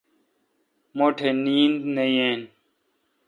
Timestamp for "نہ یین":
1.95-2.39